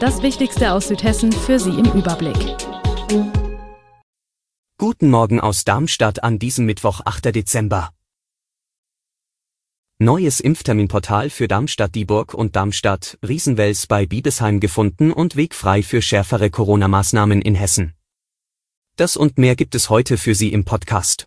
Das 0.00 0.22
Wichtigste 0.22 0.72
aus 0.74 0.86
Südhessen 0.86 1.32
für 1.32 1.58
Sie 1.58 1.70
im 1.70 1.86
Überblick. 1.86 2.36
Guten 4.78 5.10
Morgen 5.10 5.40
aus 5.40 5.64
Darmstadt 5.64 6.22
an 6.22 6.38
diesem 6.38 6.66
Mittwoch, 6.66 7.00
8. 7.04 7.34
Dezember. 7.34 7.90
Neues 9.98 10.38
Impfterminportal 10.38 11.30
für 11.30 11.48
Darmstadt-Dieburg 11.48 12.32
und 12.32 12.54
Darmstadt-Riesenwels 12.54 13.88
bei 13.88 14.06
Biebesheim 14.06 14.60
gefunden 14.60 15.10
und 15.12 15.34
wegfrei 15.34 15.82
für 15.82 16.00
schärfere 16.00 16.48
Corona-Maßnahmen 16.48 17.42
in 17.42 17.56
Hessen. 17.56 17.94
Das 18.94 19.16
und 19.16 19.36
mehr 19.36 19.56
gibt 19.56 19.74
es 19.74 19.90
heute 19.90 20.16
für 20.16 20.36
Sie 20.36 20.52
im 20.52 20.64
Podcast. 20.64 21.26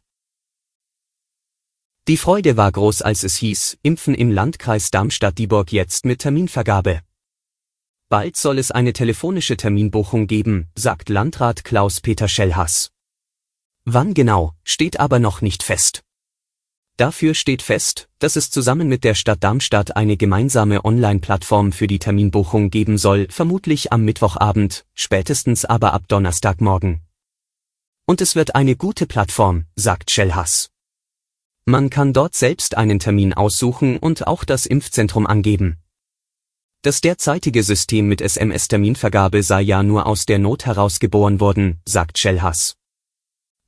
Die 2.08 2.16
Freude 2.16 2.56
war 2.56 2.72
groß, 2.72 3.02
als 3.02 3.24
es 3.24 3.36
hieß, 3.36 3.80
Impfen 3.82 4.16
im 4.16 4.32
Landkreis 4.32 4.92
Darmstadt-Dieburg 4.92 5.74
jetzt 5.74 6.06
mit 6.06 6.20
Terminvergabe. 6.20 7.02
Bald 8.12 8.36
soll 8.36 8.60
es 8.60 8.72
eine 8.72 8.92
telefonische 8.92 9.56
Terminbuchung 9.56 10.28
geben, 10.28 10.68
sagt 10.76 11.08
Landrat 11.08 11.64
Klaus-Peter 11.64 12.28
Schellhass. 12.28 12.92
Wann 13.86 14.14
genau, 14.14 14.52
steht 14.66 15.00
aber 15.00 15.20
noch 15.20 15.40
nicht 15.40 15.64
fest. 15.64 16.04
Dafür 16.98 17.34
steht 17.36 17.62
fest, 17.62 18.10
dass 18.20 18.36
es 18.36 18.52
zusammen 18.52 18.90
mit 18.90 19.06
der 19.06 19.16
Stadt 19.16 19.42
Darmstadt 19.42 19.96
eine 19.96 20.18
gemeinsame 20.18 20.84
Online-Plattform 20.84 21.72
für 21.72 21.88
die 21.88 22.00
Terminbuchung 22.00 22.70
geben 22.70 22.98
soll, 22.98 23.28
vermutlich 23.30 23.94
am 23.94 24.04
Mittwochabend, 24.04 24.84
spätestens 24.94 25.64
aber 25.64 25.94
ab 25.94 26.04
Donnerstagmorgen. 26.10 27.00
Und 28.06 28.20
es 28.20 28.36
wird 28.36 28.56
eine 28.56 28.76
gute 28.76 29.08
Plattform, 29.08 29.68
sagt 29.78 30.12
Schellhass. 30.12 30.70
Man 31.64 31.90
kann 31.90 32.12
dort 32.12 32.36
selbst 32.36 32.76
einen 32.76 33.00
Termin 33.00 33.34
aussuchen 33.34 33.96
und 33.96 34.28
auch 34.28 34.44
das 34.44 34.66
Impfzentrum 34.66 35.26
angeben. 35.26 35.81
Das 36.84 37.00
derzeitige 37.00 37.62
System 37.62 38.08
mit 38.08 38.22
SMS-Terminvergabe 38.22 39.44
sei 39.44 39.62
ja 39.62 39.84
nur 39.84 40.08
aus 40.08 40.26
der 40.26 40.40
Not 40.40 40.66
heraus 40.66 41.00
geboren 41.00 41.40
worden, 41.40 41.80
sagt 41.88 42.18
Schellhass. 42.18 42.76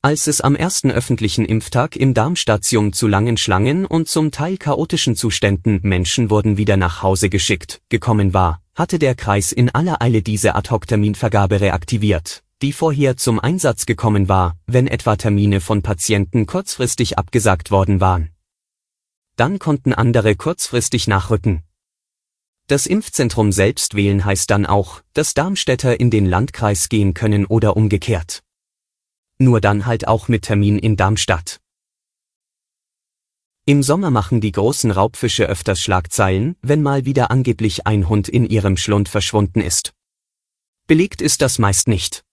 Als 0.02 0.26
es 0.26 0.42
am 0.42 0.56
ersten 0.56 0.90
öffentlichen 0.90 1.46
Impftag 1.46 1.96
im 1.96 2.16
Darmstadium 2.16 2.92
zu 2.92 3.08
langen 3.08 3.38
Schlangen 3.38 3.86
und 3.86 4.10
zum 4.10 4.32
Teil 4.32 4.58
chaotischen 4.58 5.16
Zuständen 5.16 5.80
Menschen 5.84 6.32
wurden 6.32 6.58
wieder 6.58 6.76
nach 6.76 7.04
Hause 7.04 7.30
geschickt, 7.30 7.84
gekommen 7.88 8.34
war, 8.34 8.64
hatte 8.74 8.98
der 8.98 9.14
Kreis 9.14 9.52
in 9.52 9.70
aller 9.70 10.02
Eile 10.02 10.24
diese 10.24 10.56
Ad-Hoc-Terminvergabe 10.56 11.62
reaktiviert, 11.62 12.44
die 12.64 12.74
vorher 12.74 13.16
zum 13.16 13.40
Einsatz 13.40 13.86
gekommen 13.86 14.28
war, 14.28 14.58
wenn 14.66 14.88
etwa 14.88 15.18
Termine 15.18 15.62
von 15.62 15.84
Patienten 15.84 16.48
kurzfristig 16.48 17.20
abgesagt 17.20 17.70
worden 17.70 18.02
waren. 18.02 18.32
Dann 19.36 19.60
konnten 19.60 19.94
andere 19.94 20.36
kurzfristig 20.36 21.08
nachrücken. 21.08 21.62
Das 22.68 22.88
Impfzentrum 22.88 23.52
selbst 23.52 23.94
wählen 23.96 24.24
heißt 24.24 24.50
dann 24.50 24.66
auch, 24.66 25.02
dass 25.14 25.34
Darmstädter 25.34 26.00
in 26.00 26.10
den 26.10 26.26
Landkreis 26.26 26.88
gehen 26.88 27.14
können 27.14 27.46
oder 27.46 27.76
umgekehrt. 27.76 28.42
Nur 29.38 29.60
dann 29.60 29.86
halt 29.86 30.08
auch 30.08 30.30
mit 30.30 30.44
Termin 30.44 30.80
in 30.80 30.96
Darmstadt. 30.96 31.60
Im 33.66 33.84
Sommer 33.84 34.12
machen 34.12 34.42
die 34.42 34.52
großen 34.52 34.92
Raubfische 34.92 35.46
öfters 35.46 35.82
Schlagzeilen, 35.82 36.56
wenn 36.62 36.82
mal 36.82 37.06
wieder 37.06 37.32
angeblich 37.32 37.86
ein 37.86 38.08
Hund 38.08 38.30
in 38.30 38.46
ihrem 38.46 38.78
Schlund 38.78 39.10
verschwunden 39.10 39.62
ist. 39.62 39.94
Belegt 40.88 41.22
ist 41.22 41.42
das 41.42 41.60
meist 41.60 41.88
nicht. 41.88 42.24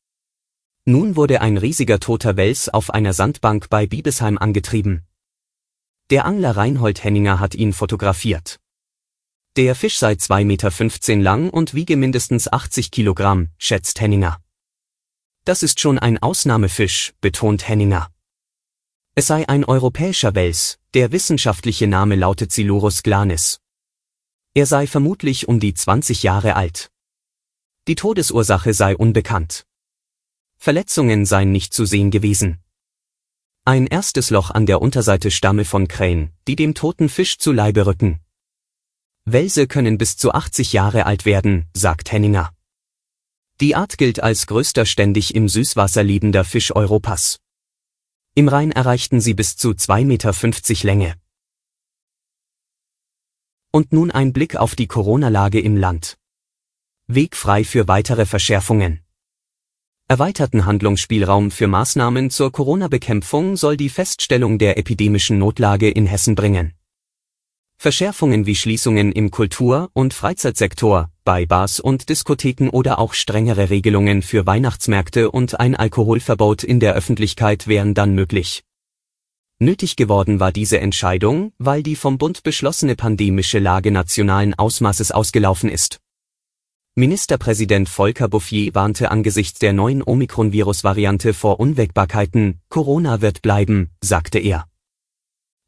Nun 0.84 1.14
wurde 1.14 1.40
ein 1.40 1.56
riesiger 1.56 2.00
toter 2.00 2.36
Wels 2.36 2.69
auf 2.69 2.90
einer 2.90 3.12
Sandbank 3.12 3.69
bei 3.69 3.86
Biebesheim 3.86 4.38
angetrieben. 4.38 5.06
Der 6.10 6.24
Angler 6.24 6.56
Reinhold 6.56 7.04
Henninger 7.04 7.38
hat 7.38 7.54
ihn 7.54 7.72
fotografiert. 7.72 8.58
Der 9.56 9.75
Fisch 9.75 9.99
sei 9.99 10.12
2,15 10.12 10.44
Meter 10.44 11.22
lang 11.22 11.50
und 11.50 11.75
wiege 11.75 11.97
mindestens 11.97 12.53
80 12.53 12.93
Kilogramm, 12.93 13.49
schätzt 13.59 14.00
Henninger. 14.00 14.41
Das 15.44 15.65
ist 15.65 15.81
schon 15.81 15.99
ein 15.99 16.19
Ausnahmefisch, 16.19 17.15
betont 17.21 17.66
Henninger. 17.66 18.09
Es 19.16 19.27
sei 19.27 19.49
ein 19.49 19.65
europäischer 19.65 20.37
Wels, 20.37 20.78
der 20.94 21.11
wissenschaftliche 21.11 21.88
Name 21.88 22.15
lautet 22.15 22.53
Silurus 22.53 23.03
glanis. 23.03 23.61
Er 24.55 24.66
sei 24.66 24.87
vermutlich 24.87 25.49
um 25.49 25.59
die 25.59 25.75
20 25.75 26.22
Jahre 26.22 26.55
alt. 26.55 26.93
Die 27.88 27.97
Todesursache 27.97 28.72
sei 28.72 28.97
unbekannt. 28.97 29.67
Verletzungen 30.59 31.27
seien 31.27 31.50
nicht 31.50 31.75
zu 31.75 31.87
sehen 31.87 32.12
gewesen. 32.12 32.61
Ein 33.65 33.88
erstes 33.88 34.31
Loch 34.31 34.50
an 34.50 34.67
der 34.67 34.81
Unterseite 34.81 35.32
stamme 35.32 35.65
von 35.65 35.88
Krähen, 35.88 36.31
die 36.47 36.55
dem 36.55 36.75
toten 36.75 37.09
Fisch 37.09 37.38
zu 37.38 37.50
Leibe 37.50 37.87
rücken. 37.87 38.21
Welse 39.32 39.66
können 39.66 39.98
bis 39.98 40.16
zu 40.16 40.32
80 40.32 40.72
Jahre 40.72 41.06
alt 41.06 41.24
werden, 41.24 41.66
sagt 41.74 42.10
Henninger. 42.12 42.52
Die 43.60 43.76
Art 43.76 43.98
gilt 43.98 44.22
als 44.22 44.46
größter 44.46 44.86
ständig 44.86 45.34
im 45.34 45.48
Süßwasser 45.48 46.02
lebender 46.02 46.44
Fisch 46.44 46.74
Europas. 46.74 47.38
Im 48.34 48.48
Rhein 48.48 48.72
erreichten 48.72 49.20
sie 49.20 49.34
bis 49.34 49.56
zu 49.56 49.70
2,50 49.70 50.04
Meter 50.04 50.86
Länge. 50.86 51.14
Und 53.70 53.92
nun 53.92 54.10
ein 54.10 54.32
Blick 54.32 54.56
auf 54.56 54.74
die 54.74 54.86
Corona-Lage 54.86 55.60
im 55.60 55.76
Land. 55.76 56.16
Weg 57.06 57.36
frei 57.36 57.64
für 57.64 57.86
weitere 57.86 58.24
Verschärfungen. 58.24 59.00
Erweiterten 60.08 60.64
Handlungsspielraum 60.64 61.50
für 61.50 61.69
Maßnahmen 61.69 62.30
zur 62.30 62.50
Corona-Bekämpfung 62.50 63.56
soll 63.56 63.76
die 63.76 63.90
Feststellung 63.90 64.58
der 64.58 64.78
epidemischen 64.78 65.38
Notlage 65.38 65.90
in 65.90 66.06
Hessen 66.06 66.34
bringen. 66.34 66.74
Verschärfungen 67.82 68.44
wie 68.44 68.56
Schließungen 68.56 69.10
im 69.10 69.30
Kultur- 69.30 69.88
und 69.94 70.12
Freizeitsektor, 70.12 71.10
bei 71.24 71.46
Bars 71.46 71.80
und 71.80 72.10
Diskotheken 72.10 72.68
oder 72.68 72.98
auch 72.98 73.14
strengere 73.14 73.70
Regelungen 73.70 74.20
für 74.20 74.44
Weihnachtsmärkte 74.44 75.30
und 75.30 75.58
ein 75.58 75.74
Alkoholverbot 75.74 76.62
in 76.62 76.78
der 76.78 76.92
Öffentlichkeit 76.92 77.69
wären 77.69 77.94
dann 77.94 78.14
möglich. 78.14 78.64
Nötig 79.60 79.96
geworden 79.96 80.40
war 80.40 80.52
diese 80.52 80.78
Entscheidung, 80.78 81.54
weil 81.56 81.82
die 81.82 81.96
vom 81.96 82.19
Bund 82.19 82.42
beschlossene 82.42 82.96
pandemische 82.96 83.60
Lage 83.60 83.90
nationalen 83.90 84.52
Ausmaßes 84.52 85.10
ausgelaufen 85.10 85.70
ist. 85.70 86.00
Ministerpräsident 86.96 87.88
Volker 87.88 88.28
Bouffier 88.28 88.74
warnte 88.74 89.10
angesichts 89.10 89.58
der 89.58 89.72
neuen 89.72 90.02
Omikron-Virus-Variante 90.02 91.32
vor 91.32 91.58
Unwägbarkeiten, 91.58 92.60
Corona 92.69 93.22
wird 93.22 93.40
bleiben, 93.40 93.88
sagte 94.02 94.38
er. 94.38 94.69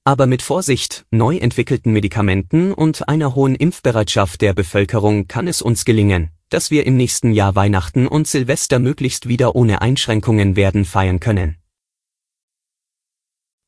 Aber 0.05 0.27
mit 0.27 0.43
Vorsicht, 0.43 1.07
neu 1.13 1.37
entwickelten 1.37 1.93
Medikamenten 1.93 2.73
und 2.75 3.09
einer 3.09 3.37
hohen 3.37 3.55
Impfbereitschaft 3.55 4.41
der 4.41 4.53
Bevölkerung 4.53 5.29
kann 5.29 5.47
es 5.47 5.63
uns 5.63 5.85
gelingen, 5.85 6.31
dass 6.49 6.73
wir 6.73 6.87
im 6.87 6.97
nächsten 6.97 7.31
Jahr 7.31 7.55
Weihnachten 7.55 8.09
und 8.09 8.27
Silvester 8.27 8.81
möglichst 8.81 9.29
wieder 9.29 9.55
ohne 9.55 9.81
Einschränkungen 9.81 10.57
werden 10.57 10.85
feiern 10.85 11.21
können. 11.21 11.57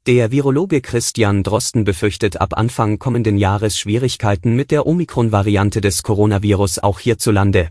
Der 0.09 0.33
Virologe 0.33 0.81
Christian 0.81 1.45
Drosten 1.45 1.85
befürchtet 1.85 2.41
ab 2.41 2.59
Anfang 2.59 2.99
kommenden 2.99 3.39
Jahres 3.39 3.79
Schwierigkeiten 3.79 4.57
mit 4.57 4.73
der 4.73 4.89
Omikron-Variante 4.89 5.81
des 5.81 6.03
Coronavirus 6.03 6.81
auch 6.81 6.99
hierzulande, 6.99 7.71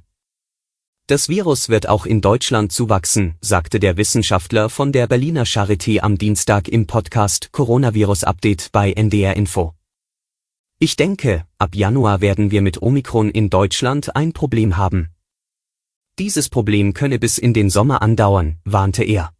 das 1.08 1.28
Virus 1.28 1.68
wird 1.68 1.90
auch 1.90 2.06
in 2.06 2.22
Deutschland 2.22 2.72
zuwachsen, 2.72 3.36
sagte 3.42 3.80
der 3.80 3.98
Wissenschaftler 3.98 4.69
von 4.69 4.94
der 4.94 5.06
Berliner 5.07 5.45
Charité 5.45 6.00
am 6.00 6.18
Dienstag 6.18 6.69
im 6.69 6.88
Podcast 6.88 7.51
Coronavirus 7.51 8.24
Update 8.24 8.72
bei 8.72 8.94
NDR 8.94 9.36
Info. 9.36 9.74
Ich 10.80 10.95
denke, 10.95 11.45
ab 11.57 11.75
Januar 11.75 12.22
werden 12.22 12.51
wir 12.51 12.62
mit 12.62 12.81
Omikron 12.81 13.30
in 13.30 13.50
Deutschland 13.50 14.16
ein 14.16 14.31
Problem 14.31 14.77
haben. 14.77 15.10
Dieses 16.19 16.48
Problem 16.48 16.94
könne 16.94 17.19
bis 17.19 17.38
in 17.38 17.54
den 17.54 17.69
Sommer 17.69 18.01
andauern, 18.01 18.60
warnte 18.63 19.04
er. 19.04 19.33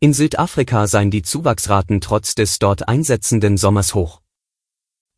In 0.00 0.12
Südafrika 0.12 0.88
seien 0.88 1.10
die 1.10 1.22
Zuwachsraten 1.22 2.00
trotz 2.00 2.34
des 2.34 2.58
dort 2.58 2.88
einsetzenden 2.88 3.56
Sommers 3.56 3.94
hoch. 3.94 4.20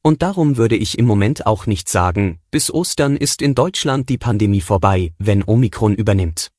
Und 0.03 0.23
darum 0.23 0.57
würde 0.57 0.77
ich 0.77 0.99
im 0.99 1.07
Moment 1.07 1.47
auch 1.47 1.67
nicht 1.67 1.89
sagen, 1.89 2.41
bis 2.51 2.71
Ostern 2.71 3.17
ist 3.17 3.43
in 3.43 3.55
Deutschland 3.55 4.09
die 4.09 4.19
Pandemie 4.19 4.61
vorbei, 4.61 5.13
wenn 5.19 5.43
Omikron 5.45 5.95
übernimmt. 5.95 6.51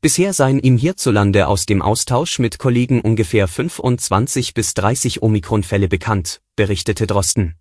Bisher 0.00 0.34
seien 0.34 0.58
ihm 0.58 0.76
hierzulande 0.76 1.48
aus 1.48 1.64
dem 1.64 1.80
Austausch 1.80 2.38
mit 2.38 2.58
Kollegen 2.58 3.00
ungefähr 3.00 3.48
25 3.48 4.52
bis 4.52 4.74
30 4.74 5.22
Omikron-Fälle 5.22 5.88
bekannt, 5.88 6.42
berichtete 6.56 7.06
Drosten. 7.06 7.54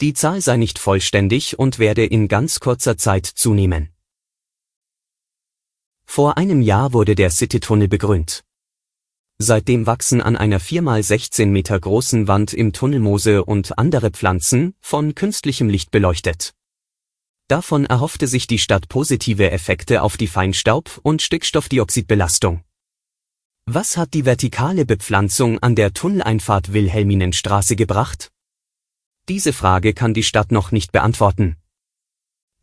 Die 0.00 0.14
Zahl 0.14 0.40
sei 0.40 0.56
nicht 0.56 0.78
vollständig 0.78 1.58
und 1.58 1.78
werde 1.78 2.04
in 2.04 2.28
ganz 2.28 2.60
kurzer 2.60 2.96
Zeit 2.96 3.26
zunehmen. 3.26 3.88
Vor 6.04 6.36
einem 6.36 6.62
Jahr 6.62 6.92
wurde 6.92 7.14
der 7.14 7.30
Citytunnel 7.30 7.88
begrünt. 7.88 8.44
Seitdem 9.44 9.88
wachsen 9.88 10.20
an 10.20 10.36
einer 10.36 10.60
4x16 10.60 11.46
Meter 11.46 11.80
großen 11.80 12.28
Wand 12.28 12.54
im 12.54 12.72
Tunnel 12.72 13.00
Moose 13.00 13.44
und 13.44 13.76
andere 13.76 14.12
Pflanzen, 14.12 14.76
von 14.80 15.16
künstlichem 15.16 15.68
Licht 15.68 15.90
beleuchtet. 15.90 16.54
Davon 17.48 17.84
erhoffte 17.84 18.28
sich 18.28 18.46
die 18.46 18.60
Stadt 18.60 18.88
positive 18.88 19.50
Effekte 19.50 20.02
auf 20.02 20.16
die 20.16 20.28
Feinstaub- 20.28 21.00
und 21.02 21.22
Stickstoffdioxidbelastung. 21.22 22.62
Was 23.66 23.96
hat 23.96 24.14
die 24.14 24.24
vertikale 24.24 24.86
Bepflanzung 24.86 25.58
an 25.58 25.74
der 25.74 25.92
Tunneleinfahrt 25.92 26.72
Wilhelminenstraße 26.72 27.74
gebracht? 27.74 28.30
Diese 29.28 29.52
Frage 29.52 29.92
kann 29.92 30.14
die 30.14 30.22
Stadt 30.22 30.52
noch 30.52 30.70
nicht 30.70 30.92
beantworten. 30.92 31.56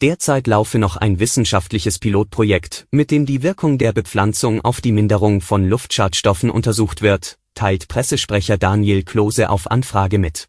Derzeit 0.01 0.47
laufe 0.47 0.79
noch 0.79 0.95
ein 0.95 1.19
wissenschaftliches 1.19 1.99
Pilotprojekt, 1.99 2.87
mit 2.89 3.11
dem 3.11 3.25
die 3.25 3.43
Wirkung 3.43 3.77
der 3.77 3.91
Bepflanzung 3.91 4.61
auf 4.61 4.79
die 4.79 4.93
Minderung 4.93 5.41
von 5.41 5.67
Luftschadstoffen 5.67 6.49
untersucht 6.49 7.01
wird, 7.01 7.37
teilt 7.53 7.89
Pressesprecher 7.89 8.57
Daniel 8.57 9.03
Klose 9.03 9.49
auf 9.49 9.69
Anfrage 9.69 10.17
mit. 10.17 10.47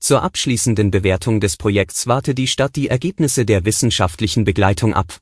Zur 0.00 0.22
abschließenden 0.22 0.90
Bewertung 0.90 1.40
des 1.40 1.58
Projekts 1.58 2.06
warte 2.06 2.34
die 2.34 2.46
Stadt 2.46 2.76
die 2.76 2.88
Ergebnisse 2.88 3.44
der 3.44 3.66
wissenschaftlichen 3.66 4.44
Begleitung 4.44 4.94
ab. 4.94 5.18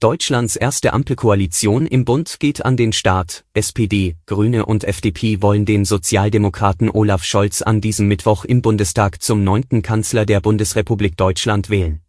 Deutschlands 0.00 0.56
erste 0.56 0.94
Ampelkoalition 0.94 1.86
im 1.86 2.06
Bund 2.06 2.40
geht 2.40 2.64
an 2.64 2.78
den 2.78 2.94
Start. 2.94 3.44
SPD, 3.52 4.16
Grüne 4.24 4.64
und 4.64 4.84
FDP 4.84 5.42
wollen 5.42 5.66
den 5.66 5.84
Sozialdemokraten 5.84 6.88
Olaf 6.88 7.22
Scholz 7.22 7.60
an 7.60 7.82
diesem 7.82 8.08
Mittwoch 8.08 8.46
im 8.46 8.62
Bundestag 8.62 9.20
zum 9.20 9.44
neunten 9.44 9.82
Kanzler 9.82 10.24
der 10.24 10.40
Bundesrepublik 10.40 11.18
Deutschland 11.18 11.68
wählen. 11.68 12.00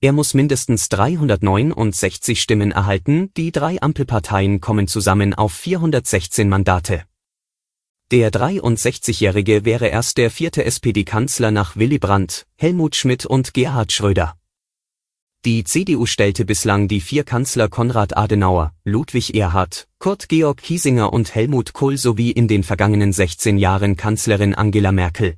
Er 0.00 0.12
muss 0.12 0.34
mindestens 0.34 0.88
369 0.88 2.40
Stimmen 2.40 2.70
erhalten, 2.70 3.32
die 3.36 3.50
drei 3.50 3.82
Ampelparteien 3.82 4.60
kommen 4.60 4.86
zusammen 4.86 5.34
auf 5.34 5.52
416 5.52 6.48
Mandate. 6.48 7.06
Der 8.12 8.30
63-Jährige 8.30 9.64
wäre 9.64 9.88
erst 9.88 10.16
der 10.16 10.30
vierte 10.30 10.64
SPD-Kanzler 10.64 11.50
nach 11.50 11.74
Willy 11.74 11.98
Brandt, 11.98 12.46
Helmut 12.54 12.94
Schmidt 12.94 13.26
und 13.26 13.52
Gerhard 13.52 13.90
Schröder. 13.90 14.36
Die 15.44 15.62
CDU 15.62 16.06
stellte 16.06 16.46
bislang 16.46 16.88
die 16.88 17.02
vier 17.02 17.22
Kanzler 17.22 17.68
Konrad 17.68 18.16
Adenauer, 18.16 18.72
Ludwig 18.84 19.34
Erhard, 19.34 19.86
Kurt 19.98 20.30
Georg 20.30 20.56
Kiesinger 20.56 21.12
und 21.12 21.34
Helmut 21.34 21.74
Kohl 21.74 21.98
sowie 21.98 22.30
in 22.30 22.48
den 22.48 22.62
vergangenen 22.62 23.12
16 23.12 23.58
Jahren 23.58 23.96
Kanzlerin 23.96 24.54
Angela 24.54 24.90
Merkel. 24.90 25.36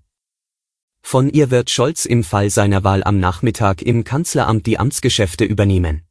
Von 1.03 1.29
ihr 1.29 1.51
wird 1.51 1.71
Scholz 1.71 2.05
im 2.05 2.23
Fall 2.23 2.51
seiner 2.51 2.85
Wahl 2.85 3.03
am 3.03 3.19
Nachmittag 3.19 3.83
im 3.83 4.05
Kanzleramt 4.05 4.67
die 4.67 4.79
Amtsgeschäfte 4.79 5.45
übernehmen. 5.45 6.03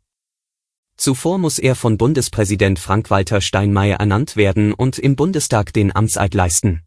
Zuvor 0.98 1.38
muss 1.38 1.58
er 1.58 1.76
von 1.76 1.98
Bundespräsident 1.98 2.80
Frank-Walter 2.80 3.40
Steinmeier 3.40 3.96
ernannt 3.96 4.36
werden 4.36 4.74
und 4.74 5.00
im 5.00 5.16
Bundestag 5.16 5.72
den 5.72 5.96
Amtseid 5.96 6.34
leisten. 6.34 6.82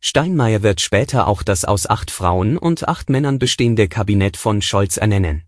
Steinmeier 0.00 0.62
wird 0.62 0.80
später 0.80 1.28
auch 1.28 1.42
das 1.42 1.66
aus 1.66 1.86
acht 1.86 2.10
Frauen 2.10 2.56
und 2.56 2.88
acht 2.88 3.10
Männern 3.10 3.38
bestehende 3.38 3.88
Kabinett 3.88 4.38
von 4.38 4.62
Scholz 4.62 4.96
ernennen. 4.96 5.47